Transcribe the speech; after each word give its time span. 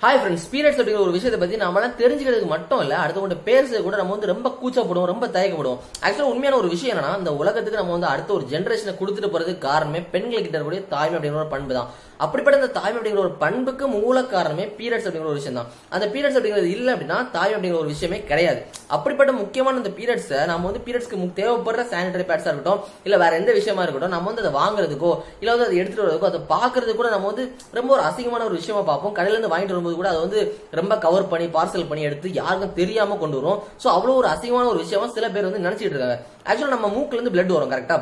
Hi 0.00 0.18
friends 0.20 0.44
periods 0.52 0.78
அப்படிங்கிற 0.80 1.02
ஒரு 1.06 1.12
விஷயத்தை 1.12 1.38
பத்தி 1.40 1.56
நம்மளாம் 1.56 1.96
தெரிஞ்சுக்கிறதுக்கு 1.98 2.46
மட்டும் 2.46 2.80
இல்ல 2.80 2.94
அடுத்தவங்க 2.96 3.36
பேசுறது 3.48 3.82
கூட 3.82 3.96
நம்ம 3.96 4.10
வந்து 4.10 4.26
ரொம்ப 4.26 4.48
கூச்சப்படுவோம் 4.60 5.04
ரொம்ப 5.04 5.26
தயக்கப்படுவோம். 5.26 5.80
ஆக்சுவலா 6.04 6.30
உண்மையான 6.32 6.56
ஒரு 6.56 6.68
விஷயம் 6.68 6.92
என்னன்னா 6.94 7.18
இந்த 7.18 7.32
உலகத்துக்கு 7.32 7.78
நம்ம 7.78 7.92
வந்து 7.92 8.06
அடுத்த 8.06 8.32
ஒரு 8.32 8.44
ஜென்ரேஷனை 8.52 8.94
கொடுத்துட்டு 9.00 9.30
போகிறதுக்கு 9.30 9.66
காரணமே 9.68 10.00
பெண்கள் 10.14 10.44
கிட்ட 10.44 10.56
இருக்கக்கூடிய 10.56 10.88
தாய்மை 10.88 11.16
அப்படிங்கிற 11.16 11.42
ஒரு 11.42 11.54
பண்பு 11.56 11.74
தான் 11.74 11.90
அப்படிப்பட்ட 12.24 12.56
அந்த 12.60 12.70
தாய்மை 12.78 12.96
அப்படிங்கிற 12.98 13.22
ஒரு 13.26 13.32
பண்புக்கு 13.42 13.84
மூல 13.94 14.18
காரணமே 14.32 14.64
பீரியட்ஸ் 14.78 15.06
அப்படிங்கிற 15.08 15.30
ஒரு 15.32 15.40
விஷயம் 15.40 15.58
தான் 15.58 15.68
அந்த 15.94 16.06
பீரியட்ஸ் 16.14 16.38
அப்படிங்கிறது 16.38 16.70
இல்லை 16.76 16.90
அப்படின்னா 16.94 17.18
தாய்மை 17.36 17.54
அப்படிங்கிற 17.56 17.80
ஒரு 17.84 17.90
விஷயமே 17.94 18.18
கிடையாது. 18.30 18.60
அப்படிப்பட்ட 18.96 19.32
முக்கியமான 19.40 19.80
அந்த 19.82 19.92
பீரியட்ஸை 19.98 20.40
நம்ம 20.50 20.66
வந்து 20.70 20.82
பீரியட்ஸ்க்கு 20.86 21.28
தேவைப்படுற 21.40 21.84
சானிடரி 21.92 22.26
பேட்ஸா 22.30 22.50
இருக்கட்டும் 22.50 22.82
இல்ல 23.06 23.16
வேற 23.24 23.32
எந்த 23.40 23.52
விஷயமா 23.58 23.84
இருக்கட்டும் 23.84 24.14
நம்ம 24.16 24.28
வந்து 24.32 24.44
அதை 24.44 24.52
வாங்குறதுக்கோ 24.60 25.12
இல்ல 25.42 25.50
வந்து 25.54 25.66
அதை 25.68 25.78
எடுத்துட்டு 25.82 26.06
வரதுக்கோ 26.06 26.30
அதை 26.32 26.42
பாக்குறது 26.54 26.94
கூட 27.00 27.10
நம்ம 27.14 27.28
வந்து 27.32 27.46
ரொம்ப 27.80 27.90
ஒரு 27.96 28.04
அசிங்கமான 28.10 28.46
ஒரு 28.50 28.58
விஷயமா 28.60 28.84
பார்ப்போம். 28.90 29.16
கடையில 29.18 29.36
இருந்து 29.36 29.52
வாங்கிட்டு 29.54 29.74
வரும்போது 29.76 29.98
கூட 30.00 30.10
அதை 30.12 30.20
வந்து 30.26 30.40
ரொம்ப 30.80 30.98
கவர் 31.06 31.30
பண்ணி 31.32 31.48
பார்சல் 31.58 31.88
பண்ணி 31.90 32.08
எடுத்து 32.10 32.30
யாருக்கும் 32.40 32.78
தெரியாம 32.80 33.18
கொண்டு 33.24 33.38
வரும் 33.40 33.60
சோ 33.84 33.88
அவ்வளவு 33.96 34.18
ஒரு 34.22 34.30
அசிங்கமான 34.34 34.72
ஒரு 34.74 34.82
விஷயமா 34.86 35.08
சில 35.18 35.28
பேர் 35.36 35.48
வந்து 35.50 35.66
நினைச்சிட்டு 35.66 35.94
இருக்காங்க. 35.94 36.18
ஆக்சுவலா 36.48 36.74
நம்ம 36.76 36.90
மூக்குல 36.96 37.18
இருந்து 37.18 37.36
பிளட் 37.36 37.56
வரும் 37.58 37.74
கரெக்டா 37.74 37.98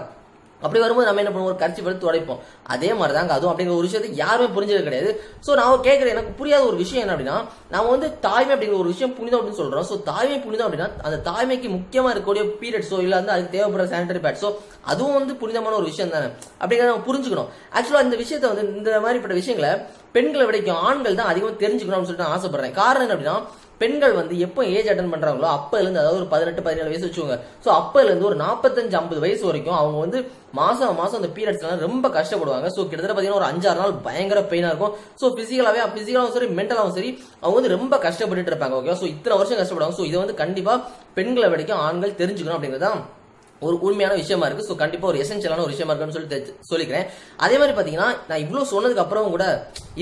அப்படி 0.63 0.81
வரும்போது 0.85 1.07
நம்ம 1.09 1.23
என்ன 1.23 1.33
பண்ணுவோம்? 1.33 1.51
ஒரு 1.53 1.61
கட்சி 1.63 1.81
எடுத்து 1.83 2.05
துடைப்போம் 2.07 2.41
அதே 2.75 2.91
மாதிரி 3.01 3.17
தாங்க 3.19 3.33
அதுவும் 3.37 3.51
அப்படிங்கிற 3.53 3.77
ஒரு 3.81 3.89
விஷயத்தை 3.89 4.11
யாருமே 4.23 4.49
புரிஞ்சது 4.57 4.87
கிடையாது. 4.89 5.11
ஸோ 5.47 5.51
நான் 5.61 5.85
கேட்குறேன் 5.89 6.15
எனக்கு 6.17 6.33
புரியாத 6.41 6.65
ஒரு 6.71 6.79
விஷயம் 6.83 7.03
என்ன 7.05 7.15
அப்படின்னா 7.17 7.37
நம்ம 7.75 7.91
வந்து 7.95 8.09
தாய்மை 8.27 8.53
அப்படிங்கிற 8.55 8.79
ஒரு 8.85 8.93
விஷயம் 8.95 9.15
புனிதம் 9.19 9.39
அப்படின்னு 9.41 9.61
சொல்றோம். 9.63 9.87
ஸோ 9.91 9.97
தாய்மை 10.11 10.39
புனிதம் 10.47 10.67
அப்படின்னா 10.69 10.89
அந்த 11.09 11.19
தாய்மைக்கு 11.31 11.71
முக்கியமா 11.77 12.11
இருக்கக்கூடிய 12.15 12.45
பீரியட்ஸோ 12.63 12.99
இல்லை 13.05 13.17
வந்து 13.21 13.35
அதுக்கு 13.37 13.55
தேவைப்படுற 13.57 13.87
சானிடரி 13.95 14.23
பேட்ஸோ 14.27 14.51
அதுவும் 14.93 15.17
வந்து 15.19 15.35
புனிதமான 15.43 15.77
ஒரு 15.81 15.89
விஷயம் 15.93 16.13
தானே. 16.17 16.29
அப்படிங்கிறத 16.63 16.91
நம்ம 16.93 17.07
புரிஞ்சுக்கணும். 17.11 17.49
ஆக்சுவலாக 17.77 18.09
இந்த 18.09 18.19
விஷயத்தை 18.25 18.49
வந்து 18.53 18.67
இந்த 18.81 18.99
மாதிரிப்பட்ட 19.07 19.37
விஷயங்களை 19.41 19.73
பெண்களை 20.17 20.45
விடைக்கும் 20.49 20.83
ஆண்கள் 20.89 21.19
தான் 21.21 21.31
அதிகமாக 21.33 21.57
தெரிஞ்சுக்கணும் 21.65 21.97
அப்படின்னு 21.97 22.11
சொல்லிட்டு 22.11 22.29
நான் 22.29 22.37
ஆசைப்படுறேன். 22.39 22.77
காரணம் 22.83 23.07
என்ன 23.07 23.17
அப்படின்னா 23.17 23.39
பெண்கள் 23.81 24.15
வந்து 24.19 24.35
எப்போ 24.47 24.61
ஏஜ் 24.77 24.89
அட்டன் 24.93 25.13
பண்றாங்களோ 25.13 25.49
அப்பல 25.57 25.83
இருந்து 25.83 26.01
அதாவது 26.03 26.21
ஒரு 26.21 26.29
பதினெட்டு 26.33 26.65
பதினேழு 26.67 26.91
வயசு 26.91 27.07
வச்சுக்கோங்க. 27.07 27.37
ஸோ 27.65 27.69
அப்பல 27.81 28.09
இருந்து 28.11 28.29
ஒரு 28.31 28.39
நாற்பத்தஞ்சு 28.45 28.97
ஐம்பது 29.01 29.21
வயசு 29.25 29.45
வரைக்கும் 29.51 29.79
அவங்க 29.81 29.99
வந்து 30.05 30.21
மாசம் 30.61 30.99
மாசம் 31.01 31.19
அந்த 31.21 31.31
பீரியட்ஸ்லாம் 31.37 31.85
ரொம்ப 31.87 32.09
கஷ்டப்படுவாங்க. 32.17 32.69
ஸோ 32.77 32.81
கிட்டத்தட்ட 32.89 33.15
பார்த்தீங்கன்னா 33.15 33.41
ஒரு 33.43 33.51
அஞ்சாறு 33.51 33.81
நாள் 33.83 33.95
பயங்கர 34.07 34.41
பெயினா 34.53 34.71
இருக்கும். 34.73 34.95
ஸோ 35.21 35.29
பிசிக்கலாவே 35.39 35.85
பிசிக்கலாவும் 35.99 36.35
சரி 36.39 36.49
மென்டலாவும் 36.61 36.97
சரி 36.99 37.13
அவங்க 37.43 37.57
வந்து 37.61 37.75
ரொம்ப 37.77 37.97
கஷ்டப்பட்டுட்டு 38.07 38.53
இருப்பாங்க 38.53 38.79
ஓகே 38.81 38.99
ஸோ 39.03 39.09
இத்தனை 39.15 39.37
வருஷம் 39.41 39.61
கஷ்டப்படுவாங்க. 39.61 39.99
ஸோ 40.01 40.07
இதை 40.11 40.19
வந்து 40.25 40.41
கண்டிப்பா 40.43 40.75
பெண்களை 41.19 41.51
வரைக்கும் 41.55 41.83
ஆண்கள் 41.87 42.19
தெரிஞ்சுக்கணும் 42.23 42.59
அப்படிங்கிறதான் 42.59 43.01
ஒரு 43.67 43.77
உண்மையான 43.87 44.17
விஷயமா 44.23 44.47
இருக்கு. 44.49 44.67
ஸோ 44.69 44.75
கண்டிப்பா 44.83 45.07
ஒரு 45.11 45.19
எசென்சியலான 45.25 45.65
ஒரு 45.67 45.73
விஷயமா 45.75 45.93
இருக்குன்னு 45.93 46.17
சொல்லி 46.17 46.55
சொல்லிக்கிறேன். 46.71 47.07
அதே 47.45 47.57
மாதிரி 47.61 47.77
பாத்தீங்கன்னா 47.79 48.09
நான் 48.29 48.43
இவ்வளவு 48.45 48.71
சொன்னதுக்கு 48.73 49.05
அப்புறம் 49.05 49.35
கூட 49.35 49.47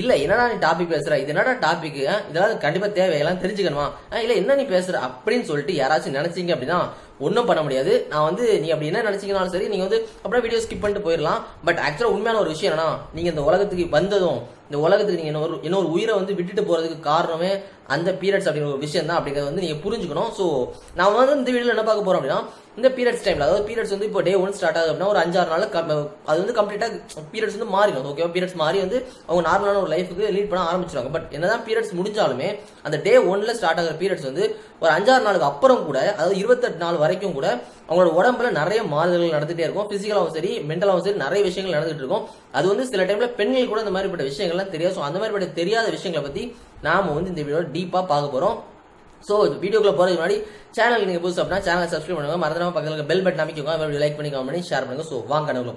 இல்ல 0.01 0.11
என்னடா 0.23 0.43
நீ 0.51 0.57
டாபிக் 0.67 0.93
பேசுற? 0.95 1.13
இது 1.23 1.33
என்னடா 1.33 1.53
டாபிக் 1.65 1.99
இதெல்லாம் 2.29 2.63
கண்டிப்பா 2.65 2.89
தேவையெல்லாம் 2.99 3.41
தெரிஞ்சுக்கணுமா? 3.43 3.87
இல்லை 4.11 4.23
இல்ல 4.25 4.39
என்ன 4.41 4.57
நீ 4.61 4.65
பேசுற? 4.75 4.95
அப்படின்னு 5.07 5.47
சொல்லிட்டு 5.49 5.75
யாராச்சும் 5.81 6.17
நினைச்சீங்க 6.19 6.53
அப்படின்னா 6.55 6.79
ஒன்றும் 7.27 7.47
பண்ண 7.49 7.61
முடியாது. 7.65 7.93
நான் 8.11 8.27
வந்து 8.29 8.45
நீ 8.63 8.67
அப்படி 8.73 8.89
என்ன 8.91 9.03
நினைச்சீங்கனாலும் 9.09 9.53
சரி 9.55 9.69
நீங்க 9.73 9.85
வந்து 9.87 9.99
அப்படியே 10.23 10.43
வீடியோ 10.45 10.61
ஸ்கிப் 10.65 10.83
பண்ணிட்டு 10.83 11.07
போயிடலாம். 11.07 11.41
பட் 11.67 11.81
ஆக்சுவலா 11.85 12.13
உண்மையான 12.15 12.41
ஒரு 12.43 12.53
விஷயம் 12.55 12.73
என்னன்னா 12.73 12.89
நீங்க 13.15 13.31
இந்த 13.33 13.45
உலகத்துக்கு 13.49 13.87
வந்ததும் 13.97 14.39
இந்த 14.67 14.77
உலகத்துக்கு 14.85 15.19
நீங்க 15.21 15.33
இன்னொரு 15.33 15.57
இன்னொரு 15.67 15.89
உயிரை 15.95 16.13
வந்து 16.19 16.37
விட்டுட்டு 16.37 16.63
போறதுக்கு 16.69 16.99
காரணமே 17.11 17.51
அந்த 17.95 18.09
பீரியட்ஸ் 18.21 18.47
அப்படிங்கிற 18.49 18.71
ஒரு 18.75 18.85
விஷயம் 18.85 19.09
தான் 19.09 19.19
அப்படிங்கறத 19.19 19.49
வந்து 19.49 19.65
நீங்க 19.65 19.77
புரிஞ்சுக்கணும். 19.83 20.31
ஸோ 20.37 20.45
நான் 20.99 21.13
வந்து 21.17 21.37
இந்த 21.41 21.51
வீடியோல 21.55 21.75
என்ன 21.75 21.85
பார்க்க 21.89 22.07
போறோம் 22.07 22.21
அப்படின்னா 22.21 22.39
இந்த 22.79 22.89
பீரியட்ஸ் 22.95 23.23
டைம்ல 23.25 23.45
அதாவது 23.45 23.63
பீரியட்ஸ் 23.67 23.93
வந்து 23.93 24.07
இப்போ 24.09 24.21
டே 24.25 24.33
ஒன் 24.41 24.55
ஸ்டார்ட் 24.57 24.77
ஆகுது 24.79 24.89
அப்படின்னா 24.91 25.11
ஒரு 25.13 25.19
அஞ்சாறு 25.21 25.49
நாள் 25.53 25.63
அது 26.29 26.39
வந்து 26.41 26.55
கம்ப்ளீட்டா 26.57 26.87
பீரியட்ஸ் 27.33 27.55
வந்து 27.57 27.69
மாறிடும். 27.75 28.09
ஓகேவா 28.11 28.31
பீரியட்ஸ் 28.35 28.59
மாறி 28.63 28.77
வந்து 28.85 28.97
அவங்க 29.27 29.41
நார்மலான 29.49 29.81
ஒரு 29.83 29.91
லைஃபுக்கு 29.93 30.25
லீட் 30.35 30.51
பண்ண 30.51 30.65
ஆரம்பிச்சிருவாங்க. 30.71 31.11
பட் 31.15 31.29
என்னதான் 31.37 31.63
பீரியட்ஸ் 31.67 31.95
முடிஞ்சாலுமே 31.99 32.49
அந்த 32.87 32.97
டே 33.07 33.13
ஒன்ல 33.31 33.55
ஸ்டார்ட் 33.59 33.81
ஆகிற 33.83 33.95
பீரியட்ஸ் 34.01 34.29
வந்து 34.29 34.43
ஒரு 34.83 34.91
அஞ்சாறு 34.97 35.25
நாளுக்கு 35.27 35.49
அப்புறம் 35.51 35.81
கூட 35.87 35.99
அதாவது 36.17 36.35
இருபத்தெட்டு 36.41 36.83
நாள் 36.85 37.01
வரைக்கும் 37.05 37.35
கூட 37.37 37.47
அவங்களோட 37.87 38.11
உடம்புல 38.19 38.47
நிறைய 38.61 38.79
மாறுதல்கள் 38.93 39.35
நடந்துட்டே 39.37 39.65
இருக்கும். 39.65 39.89
பிசிக்கலாவும் 39.91 40.35
சரி 40.37 40.51
மென்டலாவும் 40.69 41.05
சரி 41.05 41.17
நிறைய 41.25 41.41
விஷயங்கள் 41.49 41.77
நடந்துட்டு 41.77 42.03
இருக்கும். 42.03 42.25
அது 42.57 42.65
வந்து 42.71 42.85
சில 42.91 43.03
டைம்ல 43.09 43.29
பெண்கள் 43.39 43.71
கூட 43.71 43.81
இந்த 43.85 43.93
மாதிரிப்பட்ட 43.95 44.25
விஷயங்கள்லாம் 44.57 44.75
தெரியாது. 44.75 44.95
ஸோ 44.97 45.03
அந்த 45.07 45.17
மாதிரி 45.21 45.53
தெரியாத 45.61 45.87
விஷயங்களை 45.97 46.23
பத்தி 46.27 46.43
நாம 46.87 47.13
வந்து 47.17 47.31
இந்த 47.33 47.41
வீடியோ 47.47 47.63
டீப்பா 47.75 48.01
பார்க்க 48.11 48.35
போறோம். 48.35 48.57
ஸோ 49.27 49.33
வீடியோக்குள்ள 49.63 49.95
போறதுக்கு 49.99 50.19
முன்னாடி 50.19 50.37
சேனலுக்கு 50.77 51.09
நீங்க 51.09 51.23
புதுசு 51.23 51.41
அப்படின்னா 51.43 51.65
சேனலை 51.69 51.87
சப்ஸ்கிரைப் 51.95 52.19
பண்ணுங்க. 52.19 52.43
மறந்துடாம 52.45 52.75
பக்கத்தில் 52.77 53.09
பெல் 53.11 53.25
பட்டன் 53.27 53.45
அமைக்கோங்க. 53.45 53.89
லைக் 54.05 54.19
பண்ணி 54.19 54.31
கமெண்ட் 54.35 54.51
பண்ணி 54.51 54.69
ஷேர் 54.71 54.87
பண்ணுங்க. 54.87 55.09
ஸோ 55.11 55.25
வாங்க 55.33 55.51
கனவுல 55.51 55.75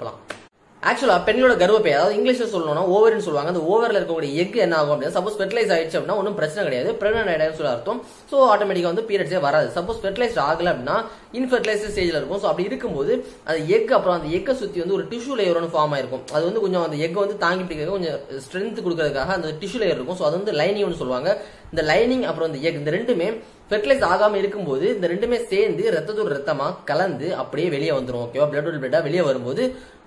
ஆக்சுவலா 0.89 1.17
பெண்களோட 1.25 1.55
கர்ப்பப்பை 1.61 1.91
அதாவது 1.95 2.15
இங்கிலீஷ்ல 2.19 2.45
சொல்லணும்னா 2.53 2.83
ஓவர்னு 2.95 3.25
சொல்லுவாங்க. 3.25 3.51
அந்த 3.53 3.63
ஓவர்ல 3.73 3.99
இருக்கக்கூடிய 3.99 4.31
எக் 4.43 4.55
என்ன 4.67 4.77
ஆகும் 4.79 4.93
அப்படின்னா 4.95 5.17
சப்போஸ் 5.17 5.37
ஃபெர்டிலைஸ் 5.39 5.73
ஆயிடுச்சு 5.75 5.97
அப்படின்னா 5.99 6.17
ஒன்றும் 6.21 6.39
பிரச்சனை 6.39 6.63
கிடையாது. 6.67 6.91
பிரெக்னன்ட் 7.01 7.31
ஆயிடுன்னு 7.33 7.59
சொல்ல 7.59 7.73
அர்த்தம். 7.75 8.01
ஸோ 8.31 8.37
ஆட்டோமேட்டிக்காக 8.53 8.93
வந்து 8.93 9.05
பீரியட்ஸே 9.11 9.41
வராது. 9.47 9.69
சப்போஸ் 9.77 10.01
ஃபெர்டிலைஸ் 10.05 10.39
ஆகல 10.47 10.73
அப்படின்னா 10.73 10.97
இன்ஃபெர்டிலைஸ் 11.41 11.85
ஸ்டேஜில் 11.93 12.19
இருக்கும். 12.21 12.41
ஸோ 12.45 12.49
அப்படி 12.53 12.67
இருக்கும்போது 12.71 13.13
அந்த 13.49 13.59
எக் 13.79 13.95
அப்புறம் 13.99 14.17
அந்த 14.19 14.31
எக்கை 14.39 14.55
சுத்தி 14.63 14.85
வந்து 14.85 14.97
ஒரு 14.99 15.07
டிஷ்யூ 15.13 15.37
லேயர் 15.41 15.61
ஒன்று 15.61 15.73
ஃபார்ம் 15.77 15.95
ஆயிருக்கும். 15.97 16.25
அது 16.35 16.43
வந்து 16.49 16.65
கொஞ்சம் 16.65 16.87
அந்த 16.87 16.99
எக் 17.07 17.23
வந்து 17.25 17.39
தாங்கி 17.45 17.65
பிடிக்க 17.67 17.93
கொஞ்சம் 17.97 18.19
ஸ்ட்ரென்த் 18.47 18.85
கொடுக்கறதுக்காக 18.87 19.37
அந்த 19.39 19.51
டிஷ்யூ 19.63 19.81
லேயர் 19.85 19.99
இருக்கும். 20.01 20.21
ஸோ 20.23 20.27
அது 20.31 20.37
வந்து 20.41 20.59
லைனிங்னு 20.63 21.01
சொல்லுவாங்க. 21.03 21.31
இந்த 21.75 21.85
லைனிங் 21.93 22.27
அப்புறம் 22.31 22.51
இந்த 22.53 22.61
எக் 22.69 22.83
இந்த 22.83 22.93
ரெண்டுமே 22.99 23.29
ஃபெர்டிலைஸ் 23.71 24.05
ஆகாம 24.13 24.39
இருக்கும்போது 24.41 24.85
இந்த 24.95 25.07
ரெண்டுமே 25.13 25.37
சேர்ந்து 25.51 25.83
ரத்தத்தோட 25.95 26.31
ரத்தமா 26.37 26.69
கலந்து 26.89 27.27
அப்படியே 27.43 27.69
வெளியே 27.75 27.93
வந்துடும் 27.97 28.23
ஓகேவா 28.25 28.47
பிளட் 28.53 28.69
பிளட்டா 28.83 29.01
வெளியே 29.07 29.25
வரும்போது 29.29 29.65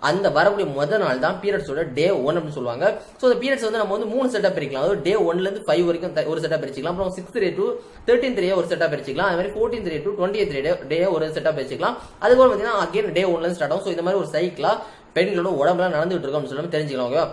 அந்த 0.10 0.28
வரக்கூடிய 0.38 0.66
முதல் 0.78 1.02
நாள் 1.04 1.22
தான் 1.26 1.38
பீரியட்ஸோட 1.44 1.84
டே 1.98 2.08
ஒன் 2.26 2.38
அப்படின்னு 2.38 2.58
சொல்லுவாங்க. 2.58 2.86
ஸோ 3.20 3.24
அந்த 3.28 3.38
பீரியட்ஸ் 3.42 3.66
வந்து 3.68 3.82
நம்ம 3.82 3.96
வந்து 3.98 4.10
மூணு 4.16 4.28
செட்டாக 4.34 4.52
பிரிக்கலாம். 4.58 4.84
அதாவது 4.84 5.04
டே 5.06 5.14
ஒன்ல 5.28 5.48
இருந்து 5.48 5.64
ஃபைவ் 5.68 5.84
வரைக்கும் 5.90 6.32
ஒரு 6.34 6.42
செட்டாக 6.46 6.60
பிரிச்சுக்கலாம். 6.64 6.96
அப்புறம் 6.96 7.14
sixth 7.18 7.40
day 7.46 7.52
to 7.60 7.68
thirteen 8.10 8.38
day 8.40 8.52
ஒரு 8.60 8.68
செட்டாக 8.72 8.90
பிரிச்சுக்கலாம். 8.94 9.30
அது 9.30 9.40
மாதிரி 9.40 9.54
fourteen 9.56 9.88
day 9.88 10.02
to 10.08 10.14
twenty 10.20 10.44
day 10.56 10.74
day 10.92 11.00
ஒரு 11.16 11.32
செட்டாக 11.38 11.54
பிரிச்சுக்கலாம். 11.60 11.96
அதுக்கப்புறம் 12.24 12.52
பார்த்தீங்கன்னா 12.52 12.84
அகைன் 12.86 13.16
டே 13.20 13.26
ஒன்ல 13.32 13.46
இருந்து 13.46 13.60
ஸ்டார்ட் 13.60 13.76
ஆகும். 13.76 13.86
ஸோ 13.88 13.94
இந்த 13.96 14.06
மாதிரி 14.08 14.22
ஒரு 14.24 14.32
சைக்கிளா 14.36 14.74
பெண்களோட 15.18 15.56
உடம்புல 15.62 15.90
நடந்துட்டு 15.98 16.26
இருக்கோம் 16.26 16.42
அப்படின்னு 16.42 16.56
சொல்லி 16.60 16.76
தெரிஞ்சுக்கலாம் 16.78 17.10
ஓகேவா 17.10 17.28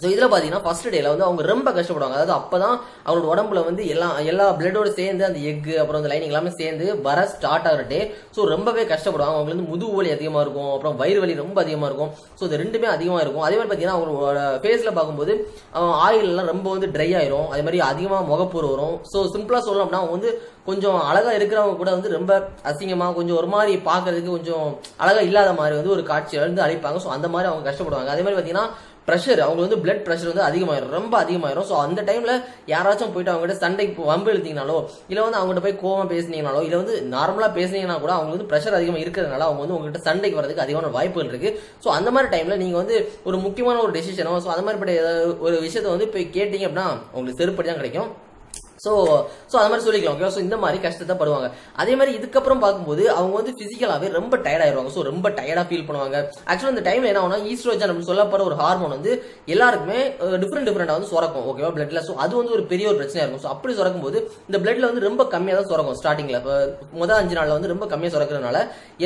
ஸோ 0.00 0.06
இதில் 0.12 0.26
பார்த்தீங்கன்னா 0.26 0.62
ஃபர்ஸ்ட் 0.64 0.88
டேல 0.94 1.10
வந்து 1.12 1.26
அவங்க 1.28 1.42
ரொம்ப 1.52 1.68
கஷ்டப்படுவாங்க. 1.78 2.16
அதாவது 2.18 2.34
அப்பதான் 2.38 2.76
அவங்களோட 3.06 3.28
உடம்புல 3.32 3.62
வந்து 3.68 3.82
எல்லா 3.94 4.08
எல்லா 4.32 4.46
பிளட்டோடு 4.58 4.90
சேர்ந்து 5.00 5.26
அந்த 5.28 5.40
எக் 5.50 5.68
அப்புறம் 5.82 6.00
அந்த 6.00 6.10
லைனிங் 6.12 6.32
எல்லாமே 6.32 6.52
சேர்ந்து 6.60 6.86
வர 7.08 7.18
ஸ்டார்ட் 7.32 7.68
ஆகிற 7.70 7.82
டே 7.92 8.00
ஸோ 8.36 8.46
ரொம்பவே 8.54 8.84
கஷ்டப்படுவாங்க. 8.92 9.34
அவங்களுக்கு 9.36 9.56
வந்து 9.56 9.70
முதுகு 9.72 9.96
வலி 9.98 10.12
அதிகமாக 10.16 10.44
இருக்கும். 10.46 10.70
அப்புறம் 10.74 10.96
வயிறு 11.02 11.22
வலி 11.24 11.34
ரொம்ப 11.42 11.58
அதிகமாக 11.64 11.90
இருக்கும். 11.90 12.12
ஸோ 12.38 12.44
இது 12.48 12.62
ரெண்டுமே 12.64 12.88
அதிகமாக 12.96 13.24
இருக்கும். 13.24 13.44
அதே 13.48 13.56
மாதிரி 13.58 13.70
பார்த்தீங்கன்னா 13.70 13.98
அவங்களோட 13.98 14.40
ஃபேஸில் 14.62 14.96
பார்க்கும்போது 14.98 15.34
ஆயில் 16.06 16.30
எல்லாம் 16.32 16.50
ரொம்ப 16.54 16.66
வந்து 16.76 16.90
ட்ரை 16.96 17.10
ஆயிரும். 17.20 17.48
அதே 17.52 17.64
மாதிரி 17.68 17.82
அதிகமாக 17.90 18.28
முகப்பூர் 18.32 18.68
வரும். 18.72 18.96
ஸோ 19.12 19.18
சிம்பிளாக 19.34 19.62
சொல்லணும் 19.66 19.84
அப்படின்னா 19.86 20.02
அவங்க 20.04 20.16
வந்து 20.18 20.32
கொஞ்சம் 20.68 20.98
அழகாக 21.10 21.36
இருக்கிறவங்க 21.38 21.76
கூட 21.80 21.90
வந்து 21.96 22.08
ரொம்ப 22.16 22.32
அசிங்கமாக 22.70 23.14
கொஞ்சம் 23.18 23.38
ஒரு 23.40 23.48
மாதிரி 23.52 23.72
பார்க்கறதுக்கு 23.88 24.34
கொஞ்சம் 24.36 24.66
அழகாக 25.02 25.28
இல்லாத 25.28 25.52
மாதிரி 25.60 25.74
வந்து 25.78 25.94
ஒரு 25.94 26.02
காட்சியை 26.10 26.40
வந்து 26.44 26.64
அழிப்பாங்க 26.66 26.98
ஸோ 27.04 27.10
அந்த 27.16 27.28
மாதிரி 27.34 27.48
அவங்க 27.50 27.64
கஷ்டப்படுவாங்க. 27.68 28.10
அதே 28.14 28.22
மாதிரி 28.24 28.36
பார்த்தீங்கன்னா 28.38 28.66
ப்ரெஷர் 29.08 29.40
அவங்க 29.44 29.60
வந்து 29.64 29.78
பிளட் 29.84 30.02
ப்ரெஷர் 30.06 30.30
வந்து 30.30 30.44
அதிகமாயிரும் 30.48 30.94
ரொம்ப 30.96 31.14
அதிகமாயிரும். 31.24 31.66
ஸோ 31.70 31.74
அந்த 31.84 32.00
டைம்ல 32.08 32.32
யாராச்சும் 32.72 33.12
போயிட்டு 33.14 33.32
அவங்ககிட்ட 33.32 33.56
சண்டைக்கு 33.64 34.08
வம்பு 34.10 34.30
இழுத்தீங்கனாலோ 34.34 34.78
இல்லை 35.10 35.22
வந்து 35.26 35.38
அவங்ககிட்ட 35.40 35.64
போய் 35.66 35.80
கோவம் 35.82 36.10
பேசுனீங்கனாலோ 36.14 36.62
இல்லை 36.66 36.78
வந்து 36.82 36.96
நார்மலாக 37.16 37.52
பேசுனீங்கன்னா 37.58 37.98
கூட 38.04 38.14
அவங்க 38.18 38.32
வந்து 38.36 38.48
ப்ரெஷர் 38.52 38.78
அதிகமாக 38.78 39.04
இருக்கிறதுனால 39.04 39.46
அவங்க 39.48 39.62
வந்து 39.64 39.76
உங்ககிட்ட 39.78 40.02
சண்டைக்கு 40.08 40.40
வரதுக்கு 40.40 40.64
அதிகமான 40.66 40.94
வாய்ப்புகள் 40.96 41.30
இருக்கு. 41.32 41.52
ஸோ 41.84 41.90
அந்த 41.98 42.10
மாதிரி 42.16 42.30
டைம்ல 42.36 42.56
நீங்க 42.64 42.78
வந்து 42.82 42.96
ஒரு 43.30 43.38
முக்கியமான 43.46 43.82
ஒரு 43.86 43.94
டெசிஷனோ 43.98 44.40
ஸோ 44.46 44.50
அந்த 44.56 44.64
மாதிரி 44.68 44.98
ஒரு 45.46 45.56
விஷயத்த 45.68 45.88
வந்து 45.94 46.12
போய் 46.16 46.34
கேட்டீங்க 46.38 46.66
அப்படின்னா 46.68 46.88
உங்களுக்கு 47.16 47.40
செருப்படி 47.42 47.68
தான் 47.70 47.82
கிடைக்கும். 47.82 48.10
ஸோ 48.84 48.92
ஸோ 49.50 49.56
அது 49.60 49.70
மாதிரி 49.70 49.84
சொல்லிக்கலாம் 49.86 50.14
ஓகே 50.16 50.28
ஸோ 50.36 50.40
இந்த 50.46 50.56
மாதிரி 50.64 50.78
கஷ்டத்தை 50.84 51.14
படுவாங்க. 51.22 51.48
அதே 51.82 51.94
மாதிரி 52.00 52.12
இதுக்கப்புறம் 52.18 52.60
பார்க்கும்போது 52.64 53.02
அவங்க 53.16 53.34
வந்து 53.40 53.52
பிசிக்கலாகவே 53.60 54.08
ரொம்ப 54.18 54.34
டயர்ட் 54.44 54.64
ஆயிடுவாங்க. 54.66 54.90
ஸோ 54.96 55.02
ரொம்ப 55.10 55.26
டயர்டாக 55.38 55.66
ஃபீல் 55.70 55.86
பண்ணுவாங்க. 55.88 56.16
ஆக்சுவலாக 56.50 56.74
இந்த 56.74 56.84
டைம்ல 56.88 57.10
என்ன 57.10 57.20
ஆகும்னா 57.22 57.40
ஈஸ்ட்ரோஜன் 57.52 57.90
அப்படின்னு 57.90 58.10
சொல்லப்படுற 58.12 58.46
ஒரு 58.50 58.56
ஹார்மோன் 58.62 58.94
வந்து 58.96 59.12
எல்லாருக்குமே 59.54 59.98
டிஃப்ரெண்ட் 60.44 60.68
டிஃப்ரெண்டாக 60.68 60.96
வந்து 60.98 61.10
சுரக்கும் 61.12 61.46
ஓகேவா 61.52 61.70
பிளட்ல 61.76 62.02
ஸோ 62.08 62.14
அது 62.24 62.32
வந்து 62.40 62.54
ஒரு 62.58 62.64
பெரிய 62.72 62.86
ஒரு 62.92 62.98
பிரச்சனையாக 63.00 63.26
இருக்கும். 63.26 63.44
ஸோ 63.46 63.50
அப்படி 63.54 63.74
சுரக்கும் 63.80 64.06
போது 64.06 64.18
இந்த 64.48 64.60
பிளட்ல 64.64 64.90
வந்து 64.90 65.04
ரொம்ப 65.08 65.22
கம்மியாக 65.34 65.58
தான் 65.60 65.70
சுரக்கும் 65.72 65.98
ஸ்டார்டிங்ல 66.00 66.40
இப்போ 66.42 66.54
முதல் 67.02 67.18
அஞ்சு 67.20 67.36
நாளில் 67.40 67.56
வந்து 67.56 67.72
ரொம்ப 67.74 67.88
கம்மியாக 67.92 68.14
சுரக்கிறதுனால 68.16 68.58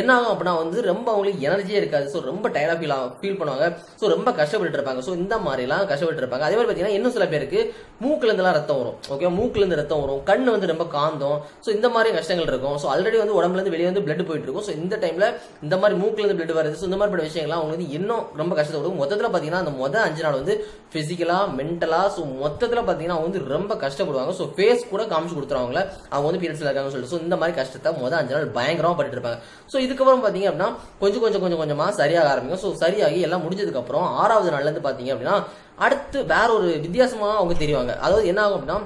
என்ன 0.02 0.10
ஆகும் 0.18 0.32
அப்படின்னா 0.34 0.54
வந்து 0.62 0.86
ரொம்ப 0.92 1.06
அவங்களுக்கு 1.14 1.46
எனர்ஜியே 1.48 1.80
இருக்காது. 1.82 2.06
ஸோ 2.14 2.20
ரொம்ப 2.30 2.46
டயர்டாக 2.56 2.78
ஃபீல் 2.80 2.94
ஃபீல் 3.20 3.38
பண்ணுவாங்க. 3.42 3.66
ஸோ 4.00 4.04
ரொம்ப 4.14 4.28
கஷ்டப்பட்டு 4.40 4.78
இருப்பாங்க. 4.80 5.02
ஸோ 5.08 5.12
இந்த 5.22 5.34
மாதிரிலாம் 5.48 5.84
கஷ்டப்பட்டு 5.92 6.24
இருப்பாங்க. 6.24 6.46
அதே 6.48 6.56
மாதிரி 6.56 6.68
பார்த்தீங்கன்னா 6.68 6.96
இன்னும் 7.00 7.16
சில 7.18 7.26
பேருக்கு 7.34 7.60
மூக்குல 8.04 8.30
இருந்தெல்லாம் 8.30 8.58
ரத்தம் 8.60 8.80
வரும் 8.82 8.98
ஓகே 9.14 9.34
மூக்குல 9.40 9.62
இருந்து 9.64 9.80
ரத்தம் 9.80 10.02
வரும் 10.04 10.22
கண் 10.30 10.46
வந்து 10.54 10.70
ரொம்ப 10.72 10.86
காந்தம். 10.96 11.38
ஸோ 11.64 11.68
இந்த 11.76 11.88
மாதிரி 11.94 12.12
கஷ்டங்கள் 12.18 12.50
இருக்கும். 12.52 12.76
ஸோ 12.82 12.88
ஆல்ரெடி 12.94 13.18
வந்து 13.22 13.36
உடம்புல 13.40 13.58
இருந்து 13.60 13.74
வெளியே 13.76 13.88
வந்து 13.90 14.04
பிளட் 14.06 14.24
போயிட்டு 14.28 14.48
இருக்கும். 14.48 14.66
ஸோ 14.68 14.72
இந்த 14.82 14.94
டைம்ல 15.04 15.26
இந்த 15.66 15.74
மாதிரி 15.82 15.98
மூக்குல 16.02 16.24
இருந்து 16.24 16.38
பிளட் 16.40 16.54
வருது 16.60 16.78
ஸோ 16.80 16.86
இந்த 16.90 16.98
மாதிரி 17.00 17.28
விஷயங்கள்லாம் 17.28 17.60
அவங்க 17.62 17.74
வந்து 17.76 17.88
இன்னும் 17.98 18.24
ரொம்ப 18.40 18.52
கஷ்டத்தை 18.58 18.78
கொடுக்கும். 18.78 19.02
மொத்தத்தில் 19.02 19.28
பார்த்தீங்கன்னா 19.28 19.62
அந்த 19.64 19.74
மொதல் 19.82 20.04
அஞ்சு 20.06 20.24
நாள் 20.26 20.38
வந்து 20.40 20.56
பிசிக்கலா 20.94 21.38
மென்டலா 21.58 22.02
ஸோ 22.16 22.22
மொத்தத்தில் 22.42 22.80
பார்த்தீங்கன்னா 22.80 23.16
அவங்க 23.18 23.28
வந்து 23.30 23.42
ரொம்ப 23.56 23.72
கஷ்டப்படுவாங்க. 23.84 24.34
ஸோ 24.40 24.46
ஃபேஸ் 24.56 24.82
கூட 24.92 25.02
காமிச்சு 25.12 25.36
கொடுத்துருவாங்கள 25.38 25.80
அவங்க 26.12 26.26
வந்து 26.28 26.42
பீரியட்ஸ்ல 26.44 26.68
இருக்காங்கன்னு 26.68 26.96
சொல்லிட்டு. 26.96 27.14
ஸோ 27.14 27.20
இந்த 27.26 27.38
மாதிரி 27.42 27.56
கஷ்டத்தை 27.60 27.92
மொதல் 28.02 28.18
அஞ்சு 28.20 28.36
நாள் 28.36 28.48
பயங்கரமாக 28.58 28.96
பட்டு 29.00 29.16
இருப்பாங்க. 29.18 29.40
ஸோ 29.72 29.76
இதுக்கப்புறம் 29.86 30.24
பார்த்தீங்க 30.26 30.48
அப்படின்னா 30.50 30.70
கொஞ்சம் 31.02 31.24
கொஞ்சம் 31.26 31.44
கொஞ்சம் 31.44 31.62
கொஞ்சமாக 31.62 31.92
சரியாக 32.00 32.32
ஆரம்பிக்கும். 32.34 32.62
ஸோ 32.64 32.70
சரியாகி 32.84 33.20
எல்லாம் 33.28 33.44
முடிஞ்சதுக்கு 33.46 33.82
அப்புறம் 33.82 34.06
ஆறாவது 34.22 34.52
நாள்ல 34.54 34.68
இருந்து 34.68 34.86
பார்த்தீங்க 34.88 35.12
அப்படின்னா 35.14 35.36
அடுத்து 35.84 36.18
வேற 36.32 36.48
ஒரு 36.58 36.68
வித்தியாசமாக 36.84 37.38
அவங்க 37.40 37.54
தெரிவாங்க. 37.62 37.92
அதாவது 38.04 38.28
என்ன 38.32 38.42
ஆகும் 38.44 38.56
அப்படின்னா 38.58 38.78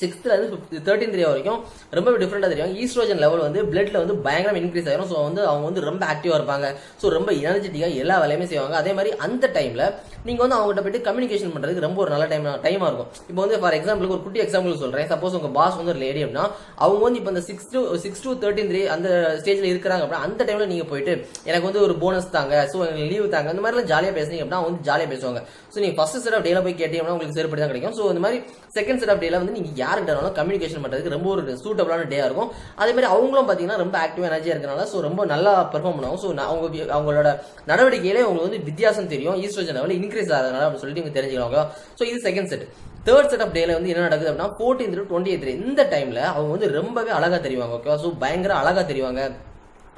சிக்ஸ்த்லேருந்து 0.00 0.48
ஃபிஃப்த் 0.52 0.84
தேர்ட்டின் 0.86 1.12
த்ரீ 1.14 1.22
வரைக்கும் 1.28 1.60
ரொம்ப 1.98 2.16
டிஃப்ரெண்ட்டாக 2.22 2.50
தெரியும். 2.52 2.72
ஈஸ்ட்ரோஜன் 2.82 3.20
லெவல் 3.24 3.44
வந்து 3.46 3.60
பிளட்ல 3.72 4.00
வந்து 4.04 4.16
பயங்கரம் 4.26 4.58
இன்க்ரீஸ் 4.62 4.88
ஆகிடும் 4.90 5.10
ஸோ 5.12 5.18
வந்து 5.28 5.42
அவங்க 5.50 5.64
வந்து 5.68 5.84
ரொம்ப 5.90 6.02
ஆக்டிவாக 6.12 6.38
இருப்பாங்க. 6.40 6.66
ஸோ 7.02 7.12
ரொம்ப 7.16 7.30
எனர்ஜெட்டிக்காக 7.46 8.02
எல்லா 8.02 8.16
வேலையுமே 8.24 8.48
செய்வாங்க. 8.52 8.76
அதே 8.82 8.92
மாதிரி 8.98 9.12
அந்த 9.26 9.50
டைமில் 9.56 9.84
நீங்கள் 10.26 10.44
வந்து 10.44 10.56
அவங்ககிட்ட 10.58 10.82
போயிட்டு 10.84 11.02
கம்யூனிகேஷன் 11.08 11.52
பண்ணுறதுக்கு 11.54 11.84
ரொம்ப 11.86 11.98
ஒரு 12.04 12.10
நல்ல 12.14 12.24
டைம் 12.32 12.46
டைமாக 12.66 12.88
இருக்கும். 12.90 13.10
இப்போ 13.30 13.40
வந்து 13.44 13.58
ஃபார் 13.62 13.76
எக்ஸாம்பிளுக்கு 13.78 14.16
ஒரு 14.16 14.24
குட்டி 14.26 14.40
எக்ஸாம்பிள் 14.44 14.80
சொல்கிறேன் 14.84 15.08
சப்போஸ் 15.12 15.36
உங்கள் 15.38 15.54
பாஸ் 15.58 15.78
வந்து 15.80 15.92
ஒரு 15.94 16.02
லேடி 16.04 16.22
அப்படின்னா 16.24 16.46
அவங்க 16.84 17.02
வந்து 17.06 17.20
இப்போ 17.20 17.32
இந்த 17.34 17.42
six 17.50 17.70
to 17.74 17.80
six 18.04 18.24
to 18.26 18.32
thirteen 18.44 18.70
three 18.72 18.82
அந்த 18.96 19.08
ஸ்டேஜில் 19.40 19.70
இருக்கிறாங்க 19.72 20.02
அப்படின்னா 20.04 20.24
அந்த 20.28 20.40
டைமில் 20.48 20.70
நீங்கள் 20.72 20.90
போயிட்டு 20.92 21.12
எனக்கு 21.50 21.66
வந்து 21.68 21.82
ஒரு 21.86 21.96
போனஸ் 22.02 22.28
தாங்க. 22.36 22.54
ஸோ 22.72 22.76
எனக்கு 22.88 23.08
லீவ் 23.12 23.28
தாங்க. 23.36 23.48
அந்த 23.54 23.62
மாதிரிலாம் 23.66 23.90
ஜாலியாக 23.92 24.16
பேசுனீங்க 24.18 24.42
அப்படின்னா 24.44 24.60
அவங்க 24.60 24.70
வந்து 24.72 24.86
ஜாலியாக 24.90 25.10
பேசுவாங்க. 25.14 25.42
ஸோ 25.72 25.78
நீங்கள் 25.84 25.98
ஃபர்ஸ்ட் 26.00 26.20
செட் 26.26 26.36
ஆஃப் 26.38 26.46
டேல 26.48 26.62
போய் 26.66 26.78
கேட்டீங்கன்னா 26.82 27.14
உங்களுக்கு 27.16 27.38
செருப்படி 27.38 27.62
தான் 27.64 27.72
கிடைக்கும். 27.72 27.96
ஸோ 28.00 28.02
இந்த 28.14 28.22
மாதிரி 28.26 28.40
செகண்ட் 28.78 29.00
செட் 29.02 29.14
ஆஃப் 29.14 29.22
டேல 29.24 29.40
வந்து 29.42 29.56
நீங்கள் 29.58 29.75
யாருக்கிட்டனாலும் 29.82 30.36
கம்யூனிகேஷன் 30.38 30.82
பண்ணுறதுக்கு 30.84 31.14
ரொம்ப 31.16 31.28
ஒரு 31.34 31.58
சூட்டபிளான 31.64 32.08
டே 32.12 32.18
இருக்கும். 32.26 32.50
அதே 32.82 32.90
மாதிரி 32.96 33.10
அவங்களும் 33.14 33.48
பார்த்தீங்கன்னா 33.50 33.78
ரொம்ப 33.84 33.96
ஆக்டிவ் 34.04 34.28
எனர்ஜியாக 34.30 34.54
இருக்கிறனால 34.54 34.86
ஸோ 34.92 35.00
ரொம்ப 35.08 35.26
நல்லா 35.34 35.52
பெர்ஃபார்ம் 35.74 35.96
பண்ணுவாங்க. 35.98 36.20
ஸோ 36.24 36.28
அவங்க 36.50 36.66
அவங்களோட 36.96 37.30
நடவடிக்கையிலே 37.70 38.26
உங்களுக்கு 38.28 38.48
வந்து 38.48 38.66
வித்தியாசம் 38.70 39.12
தெரியும். 39.14 39.38
ஈஸ்ட்ரோஜன் 39.44 39.78
லெவல் 39.80 39.96
இன்க்ரீஸ் 40.00 40.34
ஆகிறதுனால 40.36 40.66
அப்படின்னு 40.66 40.84
சொல்லிட்டு 40.84 41.02
இவங்க 41.04 41.16
தெரிஞ்சுக்கிறாங்க. 41.18 41.62
ஸோ 41.98 42.04
இது 42.10 42.20
second 42.28 42.50
set 42.52 42.66
third 43.08 43.30
set 43.32 43.42
of 43.44 43.52
டேல 43.56 43.74
வந்து 43.78 43.90
என்ன 43.92 44.06
நடக்குது 44.06 44.30
அப்படின்னா 44.30 44.54
ஃபோர்டீன் 44.58 44.96
டு 44.98 45.04
டுவெண்ட்டி 45.10 45.32
எயிட் 45.34 45.50
இந்த 45.66 45.82
டைம்ல 45.92 46.22
அவங்க 46.32 46.50
வந்து 46.54 46.70
ரொம்பவே 46.78 47.12
அழகா 47.18 47.38
தெரிவாங்க 47.44 47.76
ஓகேவா 47.78 47.98
ஸோ 48.04 48.10
பயங்கர 48.24 48.54
அழகா 48.62 48.82
தெரிவாங்க. 48.92 49.22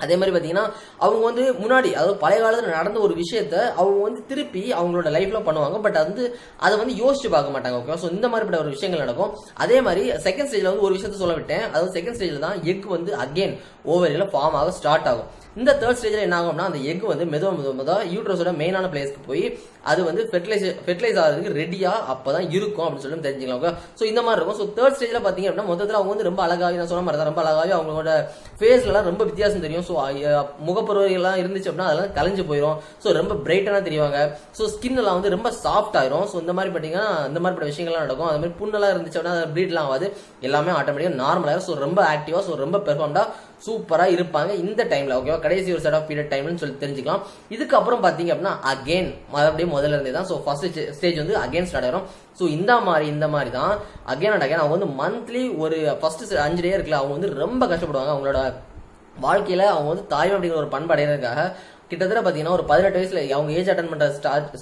அதே 0.05 0.17
மாதிரி 0.19 0.33
பார்த்தீங்கன்னா 0.35 0.67
அவங்க 1.05 1.23
வந்து 1.29 1.45
முன்னாடி 1.63 1.91
அதாவது 1.99 2.17
பழைய 2.25 2.41
காலத்தில் 2.45 2.77
நடந்த 2.79 2.99
ஒரு 3.07 3.15
விஷயத்த 3.23 3.57
அவங்க 3.81 3.99
வந்து 4.09 4.21
திருப்பி 4.31 4.65
அவங்களோட 4.79 5.09
லைஃப்ல 5.17 5.41
பண்ணுவாங்க. 5.49 5.79
பட் 5.87 5.99
அது 6.03 6.09
வந்து 6.13 6.27
அதை 6.67 6.75
வந்து 6.83 6.95
யோசிச்சு 7.03 7.31
பார்க்க 7.37 7.57
மாட்டாங்க 7.57 7.81
ஓகே 7.83 7.99
ஸோ 8.05 8.11
இந்த 8.17 8.27
மாதிரிப்பட்ட 8.33 8.63
ஒரு 8.65 8.75
விஷயங்கள் 8.77 9.05
நடக்கும். 9.05 9.33
அதே 9.65 9.81
மாதிரி 9.89 10.05
செகண்ட் 10.29 10.51
ஸ்டேஜ்ல 10.51 10.73
வந்து 10.73 10.87
ஒரு 10.89 10.97
விஷயத்த 10.99 11.23
சொல்ல 11.25 11.37
விட்டேன். 11.41 11.67
அதாவது 11.73 11.93
செகண்ட் 11.99 12.19
ஸ்டேஜ்ல 12.19 12.45
தான் 12.47 12.61
எக் 12.73 12.87
வந்து 12.97 13.13
அகைன் 13.25 13.57
ஓவரியில் 13.93 14.31
ஃபார்ம் 14.33 14.57
ஆக 14.61 14.73
ஸ்டார்ட் 14.79 15.11
ஆகும். 15.11 15.29
இந்த 15.61 15.71
தேர்ட் 15.83 15.99
ஸ்டேஜ்ல 15.99 16.25
என்ன 16.25 16.37
ஆகும்னா 16.41 16.65
அந்த 16.71 16.81
எக் 16.91 17.05
வந்து 17.11 17.25
மெதுவா 17.33 17.51
மெதுவாக 17.59 17.77
மெதுவா 17.79 17.97
யூட்ரஸோட 18.15 18.51
மெயினான 18.61 18.89
பிளேஸ்க்கு 18.93 19.23
போய் 19.29 19.45
அது 19.91 20.01
வந்து 20.09 20.23
ஃபெர்டிலைஸ் 20.31 20.65
ஃபெர்டிலைஸ் 20.85 21.19
ஆகிறதுக்கு 21.23 21.55
ரெடியா 21.61 21.93
அப்பதான் 22.13 22.47
இருக்கும் 22.57 22.85
அப்படின்னு 22.87 23.05
சொல்லி 23.05 23.27
தெரிஞ்சுக்கலாம் 23.27 23.61
ஓகே 23.61 23.73
ஸோ 23.99 24.05
இந்த 24.11 24.21
மாதிரி 24.27 24.39
இருக்கும். 24.41 24.59
ஸோ 24.61 24.67
தேர்ட் 24.77 24.97
ஸ்டேஜ்ல 24.99 25.21
பாத்தீங்க 25.27 25.49
அப்படின்னா 25.49 25.69
மொத்தத்தில் 25.71 25.99
அவங்க 25.99 26.13
வந்து 26.15 26.29
ரொம்ப 26.31 26.43
அழகாகி 26.47 26.79
நான் 26.81 26.91
சொன்ன 26.93 27.05
மாதிரி 27.07 27.21
தான் 27.21 27.31
ரொம்ப 27.31 27.43
அழகாகி 27.45 27.75
அவங்களோட 27.79 28.13
ஃபேஸ்லாம் 28.61 29.09
ரொம்ப 29.11 29.25
வித்தியாசம் 29.31 29.65
தெரியும். 29.67 29.87
ஸோ 29.89 29.95
முகப்பருவெல்லாம் 30.69 31.39
இருந்துச்சு 31.43 31.71
அப்படின்னா 31.71 31.89
அதெல்லாம் 31.91 32.15
கலைஞ்சு 32.19 32.45
போயிடும் 32.51 32.79
ஸோ 33.05 33.15
ரொம்ப 33.21 33.35
பிரைட்டனா 33.47 33.81
தெரிவாங்க. 33.89 34.19
ஸோ 34.59 34.65
ஸ்கின் 34.75 35.01
எல்லாம் 35.03 35.19
வந்து 35.19 35.35
ரொம்ப 35.37 35.51
சாஃப்ட் 35.65 35.99
ஆயிரும். 36.03 36.27
ஸோ 36.33 36.37
இந்த 36.45 36.55
மாதிரி 36.59 36.73
பார்த்தீங்கன்னா 36.75 37.09
இந்த 37.31 37.41
மாதிரி 37.45 37.71
விஷயங்கள்லாம் 37.73 38.07
நடக்கும். 38.07 38.31
அது 38.31 38.41
மாதிரி 38.43 38.57
புண்ணெல்லாம் 38.63 38.95
இருந்துச்சு 38.95 39.19
அப்படின்னா 39.21 39.37
அது 39.41 39.53
ப்ளீட்லாம் 39.57 39.89
ஆகாது. 39.91 40.09
எல்லாமே 40.49 40.73
ஆட்டோமேட்டிக்காக 40.79 41.23
நார்மலாக 41.25 41.63
ஸோ 41.69 41.75
ரொம்ப 41.87 42.01
ஆக்டிவா 42.15 42.43
ஸோ 42.49 42.55
ரொம்ப 42.65 42.79
பெர்ஃபார்ம்டா 42.89 43.25
சூப்பராக 43.67 44.15
இருப்பாங்க 44.17 44.51
இந்த 44.65 44.83
டைம்ல 44.91 45.15
ஓகேவா 45.21 45.39
கடைசி 45.45 45.69
ஒரு 45.77 45.83
செட் 45.85 45.97
ஆஃப் 45.97 46.07
பீரியட் 46.11 46.31
டைம்னு 46.33 46.61
சொல்லி 46.63 46.77
தெரிஞ்சுக்கலாம். 46.83 47.23
இதுக்கப்புறம் 47.55 48.03
பார்த்தீங்க 48.05 48.33
அப்படின்னா 48.35 48.55
அகைன் 48.73 49.11
மறுபடியும் 49.35 49.75
முதல்ல 49.77 49.97
இருந்தே 49.97 50.13
தான். 50.17 50.29
ஸோ 50.31 50.37
ஃபர்ஸ்ட் 50.45 50.79
ஸ்டேஜ் 50.99 51.21
வந்து 51.23 51.37
அகைன் 51.45 51.69
ஸ்டார்ட் 51.71 51.87
ஆயிரும். 51.89 52.07
ஸோ 52.39 52.47
இந்த 52.57 52.73
மாதிரி 52.89 53.07
இந்த 53.15 53.27
மாதிரி 53.35 53.51
தான். 53.59 53.73
அகைன் 54.13 54.35
அண்ட் 54.35 54.47
அகைன் 54.47 54.63
அவங்க 54.63 54.77
வந்து 54.77 54.91
மந்த்லி 55.01 55.43
ஒரு 55.65 55.79
ஃபர்ஸ்ட் 56.03 56.35
அஞ்சு 56.47 56.63
டே 56.65 56.75
இருக்குல்ல 56.77 57.01
அவங்க 57.01 57.15
வந்து 57.17 57.31
ரொம்ப 57.45 57.63
கஷ்டப்படுவாங்க. 57.73 58.13
அவங்களோட 58.15 58.41
வாழ்க்கையில் 59.21 59.65
அவங்க 59.67 59.89
வந்து 59.89 60.07
தாய்மை 60.07 60.35
அப்படிங்கிற 60.37 60.59
ஒரு 60.59 60.69
பண்பு 60.69 60.93
அடைகிறதுக்காக 60.95 61.43
கிட்டத்தட்ட 61.91 62.23
பாத்தீங்கன்னா 62.25 62.55
ஒரு 62.57 62.65
பதினெட்டு 62.71 62.99
வயசுல 63.01 63.21
அவங்க 63.37 63.51
ஏஜ் 63.59 63.71
அட்டன் 63.73 63.91
பண்ற 63.93 64.07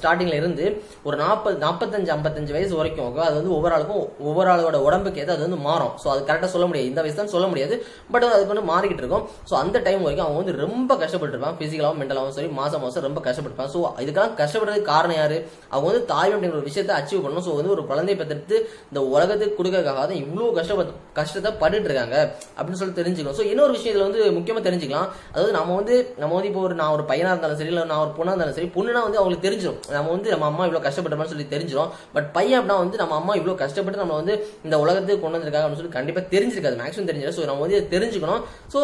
ஸ்டார்டிங்ல 0.00 0.36
இருந்து 0.40 0.64
ஒரு 1.08 1.16
நாற்பது 1.22 1.56
நாற்பத்தஞ்சு 1.64 2.10
ஐம்பத்தஞ்சு 2.16 2.52
வயசு 2.56 2.74
வரைக்கும் 2.80 3.18
அது 3.28 3.36
வந்து 3.38 3.52
ஒவ்வொரு 3.56 3.74
ஆளுக்கும் 3.76 4.02
ஒவ்வொரு 4.28 4.48
ஆளோட 4.52 4.80
உடம்புக்கு 4.88 5.22
ஏதாவது 5.24 5.34
அது 5.36 5.46
வந்து 5.46 5.60
மாறும். 5.68 5.94
ஸோ 6.02 6.06
அது 6.12 6.20
கரெக்டாக 6.28 6.50
சொல்ல 6.54 6.66
முடியாது. 6.68 6.90
இந்த 6.90 7.00
வயசு 7.04 7.18
தான் 7.20 7.32
சொல்ல 7.34 7.46
முடியாது. 7.52 7.74
பட் 8.12 8.26
அதுக்கு 8.28 8.52
வந்து 8.52 8.66
மாறிக்கிட்டு 8.72 9.02
இருக்கும். 9.04 9.24
ஸோ 9.50 9.54
அந்த 9.62 9.76
டைம் 9.86 10.04
வரைக்கும் 10.06 10.26
அவங்க 10.26 10.40
வந்து 10.42 10.54
ரொம்ப 10.64 10.92
கஷ்டப்பட்டுருப்பான் 11.02 11.56
பிசிக்கலாகவும் 11.62 12.00
மென்டலாகவும் 12.02 12.36
சரி 12.38 12.50
மாசம் 12.60 12.84
மாசம் 12.86 13.06
ரொம்ப 13.08 13.22
கஷ்டப்பட்டுப்பாங்க 13.26 13.72
ஸோ 13.76 13.82
இதுக்கெல்லாம் 14.04 14.36
கஷ்டப்படுறதுக்கு 14.42 14.90
காரணம் 14.92 15.18
யாரு? 15.20 15.38
அவங்க 15.72 15.86
வந்து 15.90 16.02
தாய் 16.12 16.32
அப்படிங்கிற 16.34 16.58
ஒரு 16.60 16.68
விஷயத்தை 16.70 16.94
அச்சீவ் 17.00 17.24
பண்ணணும். 17.26 17.46
ஸோ 17.48 17.54
வந்து 17.60 17.74
ஒரு 17.76 17.84
குழந்தையை 17.90 18.18
பெற்று 18.22 18.56
இந்த 18.90 19.02
உலகத்துக்கு 19.16 19.58
கொடுக்கறதுக்காக 19.58 20.06
தான் 20.12 20.22
இவ்வளோ 20.24 20.52
கஷ்டப்பட்டு 20.60 20.94
கஷ்டத்தை 21.18 21.52
பட்டுட்டு 21.64 21.90
இருக்காங்க. 21.90 22.16
அப்படின்னு 22.56 22.80
சொல்லி 22.82 22.96
தெரிஞ்சுக்கலாம் 23.00 23.38
ஸோ 23.40 23.46
இன்னொரு 23.52 23.74
விஷயம் 23.76 23.92
இதுல 23.94 24.08
வந்து 24.08 24.22
முக்கியமாக 24.38 24.64
தெரிஞ்சுக்கலாம். 24.68 25.10
அதாவது 25.34 25.52
நம்ம 25.58 25.74
வந்து 25.80 25.94
நம்ம 26.22 26.32
வந்து 26.38 26.50
இப்போ 26.52 26.64
ஒரு 26.68 26.74
நான் 26.82 26.94
ஒரு 26.96 27.04
பையனா 27.16 27.34
இருந்தாலும் 27.34 27.60
சரி 27.62 27.72
இல்லை 27.72 27.84
நான் 27.90 28.02
ஒரு 28.04 28.14
பொண்ணா 28.16 28.32
இருந்தாலும் 28.32 28.56
சரி 28.56 28.70
பொண்ணுனா 28.74 29.02
வந்து 29.06 29.18
அவங்களுக்கு 29.20 29.46
தெரிஞ்சிடும் 29.48 29.78
நம்ம 29.96 30.10
வந்து 30.14 30.32
நம்ம 30.34 30.46
அம்மா 30.50 30.62
இவ்வளவு 30.68 30.86
கஷ்டப்பட்டோம்னு 30.86 31.32
சொல்லி 31.32 31.46
தெரிஞ்சிடும் 31.52 31.90
பட் 32.14 32.28
பையன் 32.36 32.58
அப்படின்னா 32.58 32.78
வந்து 32.82 33.02
நம்ம 33.02 33.14
அம்மா 33.20 33.32
இவ்வளவு 33.38 33.60
கஷ்டப்பட்டு 33.62 34.02
நம்ம 34.02 34.16
வந்து 34.20 34.34
இந்த 34.66 34.76
உலகத்துக்கு 34.84 35.22
கொண்டு 35.22 35.36
வந்திருக்காங்க 35.36 35.66
அப்படின்னு 35.66 35.82
சொல்லி 35.82 35.96
கண்டிப்பா 35.98 36.22
தெரிஞ்சிருக்காது. 36.34 36.76
மேக்ஸிமம் 36.80 37.08
தெரிஞ்சிடும் 37.10 37.36
ஸோ 37.38 37.44
நம்ம 37.50 37.62
வந்து 37.66 37.78
தெரிஞ்சுக்கணும். 37.94 38.42
ஸோ 38.74 38.80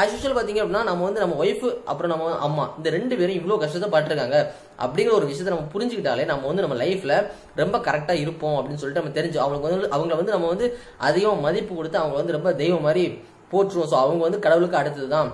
ஆஸ் 0.00 0.12
யூஷுவல் 0.14 0.36
பாத்தீங்க 0.38 0.62
அப்படின்னா 0.62 0.82
நம்ம 0.90 1.04
வந்து 1.08 1.22
நம்ம 1.24 1.36
ஒய்ஃப் 1.44 1.66
அப்புறம் 1.90 2.12
நம்ம 2.14 2.30
அம்மா 2.48 2.64
இந்த 2.78 2.90
ரெண்டு 2.96 3.14
பேரும் 3.20 3.38
இவ்வளவு 3.40 3.62
கஷ்டத்தை 3.64 3.90
பட்டிருக்காங்க. 3.94 4.38
அப்படிங்கிற 4.84 5.14
ஒரு 5.18 5.26
விஷயத்தை 5.30 5.52
நம்ம 5.54 5.68
புரிஞ்சுக்கிட்டாலே 5.74 6.24
நம்ம 6.32 6.46
வந்து 6.50 6.64
நம்ம 6.66 6.76
லைஃப்ல 6.84 7.14
ரொம்ப 7.62 7.78
கரெக்டா 7.88 8.14
இருப்போம் 8.24 8.56
அப்படின்னு 8.58 8.80
சொல்லிட்டு 8.82 9.02
நம்ம 9.02 9.14
தெரிஞ்சு 9.18 9.38
அவங்களுக்கு 9.42 9.68
வந்து 9.68 9.92
அவங்கள 9.96 10.16
வந்து 10.22 10.34
நம்ம 10.36 10.48
வந்து 10.54 10.68
அதிகம் 11.08 11.44
மதிப்பு 11.48 11.74
கொடுத்து 11.80 12.02
அவங்க 12.02 12.16
வந்து 12.20 12.36
ரொம்ப 12.38 12.52
தெய்வம் 12.62 12.86
மாதிரி 12.88 13.04
போற்றுவோம். 13.52 13.88
ஸோ 13.92 13.96
அவங்க 14.04 14.22
வந்து 14.28 14.44
கடவுளுக்கு 14.46 14.80
அடுத்தது 14.80 15.08
தான் 15.16 15.30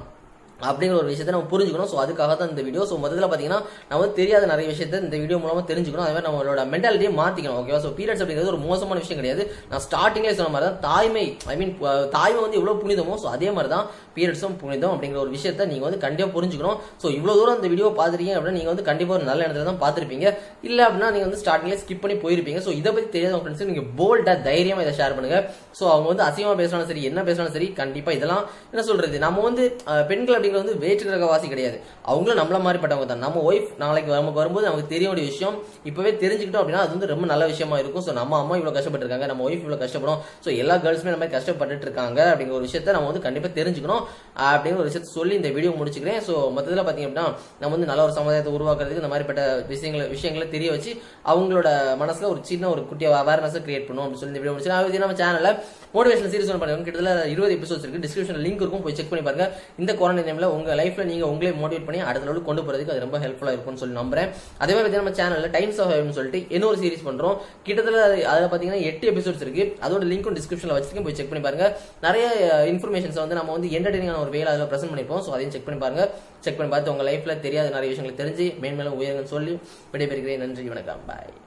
அப்படிங்கிற 0.68 0.96
ஒரு 1.02 1.08
விஷயத்தை 1.12 1.32
நம்ம 1.36 1.48
புரிஞ்சுக்கணும். 1.52 1.90
ஸோ 1.92 1.96
அதுக்காக 2.04 2.34
தான் 2.40 2.50
இந்த 2.52 2.62
வீடியோ 2.66 2.82
ஸோ 2.90 2.96
மொத்தத்தில் 3.02 3.26
பார்த்தீங்கன்னா 3.26 3.60
நம்ம 3.90 4.08
தெரியாத 4.20 4.44
நிறைய 4.52 4.66
விஷயத்தை 4.72 5.00
இந்த 5.06 5.16
வீடியோ 5.22 5.38
மூலமாக 5.44 5.64
தெரிஞ்சுக்கணும். 5.70 6.04
அதே 6.06 6.14
மாதிரி 6.16 6.28
நம்மளோட 6.28 6.64
மென்டாலிட்டியை 6.74 7.12
மாற்றிக்கணும் 7.20 7.58
ஓகேவா 7.62 7.80
ஸோ 7.86 7.92
பீரியட்ஸ் 7.98 8.22
அப்படிங்கிறது 8.24 8.52
ஒரு 8.54 8.62
மோசமான 8.68 9.00
விஷயம் 9.04 9.20
கிடையாது. 9.20 9.42
நான் 9.70 9.84
ஸ்டார்டிங்லேயே 9.86 10.34
சொன்ன 10.40 10.52
மாதிரி 10.54 10.68
தான் 10.68 10.80
தாய்மை 10.88 11.26
ஐ 11.52 11.56
மீன் 11.62 11.74
தாய்மை 12.16 12.40
வந்து 12.46 12.58
எவ்வளோ 12.60 12.76
புனிதமோ 12.84 13.16
ஸோ 13.24 13.28
அதே 13.36 13.50
மாதிரி 13.58 13.70
தான் 13.74 13.86
பீரியட்ஸும் 14.16 14.56
புனிதம் 14.62 14.92
அப்படிங்கிற 14.94 15.20
ஒரு 15.24 15.32
விஷயத்தை 15.36 15.64
நீங்கள் 15.72 15.88
வந்து 15.88 16.00
கண்டிப்பாக 16.06 16.34
புரிஞ்சுக்கணும். 16.36 16.78
ஸோ 17.02 17.06
இவ்வளோ 17.16 17.34
தூரம் 17.40 17.58
இந்த 17.60 17.68
வீடியோ 17.72 17.88
பார்த்துருக்கீங்க 18.00 18.36
அப்படின்னா 18.38 18.58
நீங்கள் 18.58 18.74
வந்து 18.74 18.86
கண்டிப்பாக 18.90 19.18
ஒரு 19.18 19.28
நல்ல 19.30 19.40
இடத்துல 19.46 19.66
தான் 19.70 19.80
பார்த்துருப்பீங்க 19.84 20.26
இல்லை 20.68 20.82
அப்படின்னா 20.86 21.10
நீங்கள் 21.14 21.28
வந்து 21.28 21.40
ஸ்டார்டிங்லேயே 21.42 21.80
ஸ்கிப் 21.82 22.02
பண்ணி 22.04 22.16
போயிருப்பீங்க. 22.24 22.60
ஸோ 22.66 22.72
இதை 22.80 22.90
பற்றி 22.96 23.08
தெரியாத 23.16 23.40
ஃப்ரெண்ட்ஸ் 23.42 23.70
நீங்கள் 23.72 23.88
போல்டாக 24.00 24.36
தைரியமாக 24.48 24.84
இதை 24.86 24.94
ஷேர் 25.00 25.16
பண்ணுங்கள் 25.18 25.44
ஸோ 25.78 25.84
அவங்க 25.94 26.08
வந்து 26.12 26.26
அசிங்கமாக 26.28 26.58
பேசினாலும் 26.62 26.90
சரி 26.92 27.04
என்ன 27.10 27.22
பேசினாலும் 27.28 27.56
சரி 27.58 27.68
கண்டிப்பாக 27.82 28.18
இதெல்லாம் 28.18 28.44
என்ன 28.72 28.84
சொல்கிறது 28.90 29.16
நம்ம 29.26 29.42
வந்து 29.48 29.64
பெண்கள் 30.12 30.38
அப்படிங்கிறது 30.46 30.64
வந்து 30.64 30.80
வேற்று 30.84 31.04
கிரகவாசி 31.08 31.46
கிடையாது. 31.52 31.76
அவங்களும் 32.10 32.38
நம்மள 32.40 32.56
மாதிரிப்பட்டவங்க 32.64 33.06
தான். 33.12 33.22
நம்ம 33.26 33.40
ஒய்ஃப் 33.48 33.70
நாளைக்கு 33.82 34.10
நமக்கு 34.16 34.40
வரும்போது 34.40 34.66
நமக்கு 34.68 34.86
தெரிய 34.92 35.06
வேண்டிய 35.10 35.26
விஷயம் 35.30 35.56
இப்பவே 35.88 36.10
தெரிஞ்சுக்கிட்டோம் 36.22 36.62
அப்படின்னா 36.62 36.82
அது 36.84 36.92
வந்து 36.96 37.08
ரொம்ப 37.12 37.24
நல்ல 37.32 37.44
விஷயமா 37.52 37.76
இருக்கும். 37.82 38.04
ஸோ 38.06 38.12
நம்ம 38.20 38.38
அம்மா 38.42 38.54
இவ்வளவு 38.58 38.76
கஷ்டப்பட்டு 38.76 39.04
இருக்காங்க 39.04 39.28
நம்ம 39.30 39.44
ஒய்ஃப் 39.48 39.62
இவ்வளோ 39.64 39.78
கஷ்டப்படும். 39.84 40.20
ஸோ 40.44 40.48
எல்லா 40.62 40.74
கேர்ள்ஸுமே 40.84 41.14
நம்ம 41.14 41.28
கஷ்டப்பட்டுட்டு 41.36 41.86
இருக்காங்க 41.88 42.20
அப்படிங்கிற 42.32 42.56
ஒரு 42.58 42.66
விஷயத்த 42.68 42.94
நம்ம 42.96 43.08
வந்து 43.10 43.24
கண்டிப்பாக 43.26 43.52
தெரிஞ்சுக்கணும். 43.60 44.02
அப்படிங்கிற 44.50 44.80
ஒரு 44.84 44.90
விஷயத்த 44.90 45.10
சொல்லி 45.18 45.34
இந்த 45.40 45.50
வீடியோ 45.56 45.72
முடிச்சுக்கிறேன். 45.80 46.20
ஸோ 46.28 46.34
மொத்தத்தில் 46.56 46.84
பார்த்தீங்க 46.88 47.08
அப்படின்னா 47.08 47.26
நம்ம 47.62 47.72
வந்து 47.76 47.90
நல்ல 47.92 48.04
ஒரு 48.08 48.14
சமுதாயத்தை 48.18 48.52
உருவாக்குறதுக்கு 48.58 49.02
இந்த 49.04 49.12
மாதிரிப்பட்ட 49.14 49.42
விஷயங்களை 49.72 50.06
விஷயங்களை 50.14 50.48
தெரிய 50.56 50.68
வச்சு 50.76 50.92
அவங்களோட 51.32 51.68
மனசில் 52.04 52.30
ஒரு 52.34 52.42
சின்ன 52.52 52.70
ஒரு 52.74 52.84
குட்டி 52.92 53.06
அவேர்னஸை 53.22 53.62
கிரியேட் 53.66 53.88
பண்ணும் 53.88 54.04
அப்படின்னு 54.04 54.22
சொல்லி 54.22 54.34
இந்த 54.34 54.42
வீடியோ 54.42 54.54
முடிச்சு 54.56 54.76
அது 54.78 55.04
நம்ம 55.06 55.18
சேனலில் 55.22 55.52
மோட்டிவேஷன் 55.96 56.30
சீரிஸ் 56.32 56.48
ஒன்று 56.52 56.62
பண்ணுவோம். 56.62 56.86
கிட்டத்தட்ட 56.86 57.28
இருபது 57.34 57.52
எபிசோட்ஸ் 57.58 57.84
இருக்கு. 57.84 58.00
டிஸ்கிரிப்ஷன் 58.04 58.40
லிங்க் 58.46 58.62
இருக்கும். 58.62 58.82
போய் 58.86 58.96
செக் 58.98 59.10
பண்ணி 59.10 59.24
பாருங்க. 59.26 59.44
இந்த 59.80 59.92
கொரோனா 60.00 60.22
டைம்ல 60.36 60.44
உங்க 60.44 60.74
லைஃப்ல 60.74 61.04
நீங்க 61.04 61.28
உங்களே 61.28 61.50
மோட்டிவேட் 61.50 61.84
பண்ணி 61.84 62.00
அடுத்த 62.00 62.32
லெவலுக்கு 62.32 62.42
கொண்டு 62.42 62.62
போறதுக்கு 62.62 62.90
அது 62.90 63.00
ரொம்ப 63.00 63.18
ஹெல்ப்ஃபுல்லா 63.18 63.52
இருக்கும்னு 63.52 63.78
சொல்லி 63.78 64.00
நம்புறேன். 64.00 64.30
அதே 64.58 64.74
மாதிரி 64.74 64.94
நம்ம 64.94 65.10
சேனல்ல 65.10 65.50
டைம்ஸ் 65.50 65.80
ஆஃப் 65.80 65.90
ஹெவன் 65.90 66.10
சொல்லிட்டு 66.10 66.54
இன்னொரு 66.54 66.76
சீரிஸ் 66.76 67.06
பண்றோம். 67.06 67.38
கிட்டத்தட்ட 67.62 68.16
அது- 68.16 68.22
அதுல 68.22 68.56
பாத்தீங்கன்னா 68.56 68.82
எட்டு 68.82 69.10
எபிசோட்ஸ் 69.10 69.40
இருக்கு. 69.40 69.76
அதோட 69.80 70.02
லிங்க்கும் 70.02 70.36
டிஸ்கிரிப்ஷன்ல 70.36 70.82
வச்சிருக்கேன். 70.82 71.04
போய் 71.04 71.14
செக் 71.14 71.28
பண்ணி 71.28 71.44
பாருங்க. 71.44 71.76
நிறைய 72.00 72.50
இன்ஃபர்மேஷன்ஸ் 72.72 73.14
வந்து 73.14 73.34
நம்ம 73.34 73.52
வந்து 73.52 73.68
என்டர்டெய்னிங்கான 73.68 74.20
ஒரு 74.20 74.30
வேலை 74.30 74.52
அதில் 74.52 74.66
ப்ரெசென்ட் 74.66 74.92
பண்ணிப்போம். 74.92 75.18
ஸோ 75.18 75.26
அதையும் 75.26 75.50
செக் 75.50 75.64
பண்ணி 75.64 75.80
பாருங்க. 75.80 76.10
செக் 76.40 76.56
பண்ணி 76.56 76.72
பார்த்து 76.72 76.90
உங்க 76.90 77.02
லைஃப்ல 77.02 77.40
தெரியாத 77.40 77.68
நிறைய 77.68 77.94
விஷயங்களை 77.94 78.32
தெரிஞ்சு 78.32 78.58
மேன்மேலும் 78.58 79.00
உயருங்கன்னு 79.00 79.24
சொல்லி 79.24 79.58
விடைபெறுகிறேன். 79.92 80.36
நன்றி 80.36 80.62
வணக்கம். 80.62 81.00
பாய் 81.06 81.44